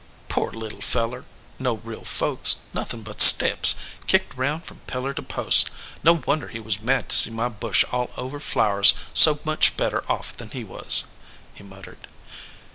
"Poor 0.29 0.51
little 0.51 0.81
feller! 0.81 1.25
no 1.59 1.75
real 1.75 2.03
folks, 2.03 2.57
nothin 2.73 3.03
but 3.03 3.21
steps, 3.21 3.75
kicked 4.07 4.35
round 4.35 4.63
from 4.63 4.79
pillar 4.87 5.13
to 5.13 5.21
post, 5.21 5.69
no 6.03 6.15
wonder 6.25 6.47
he 6.47 6.59
was 6.59 6.81
mad 6.81 7.09
to 7.09 7.15
see 7.15 7.29
my 7.29 7.47
bush 7.49 7.85
all 7.91 8.09
over 8.17 8.39
flowers 8.39 8.95
so 9.13 9.37
much 9.43 9.77
better 9.77 10.03
off 10.11 10.35
than 10.35 10.49
he 10.49 10.63
was," 10.63 11.03
he 11.53 11.61
muttered. 11.63 12.07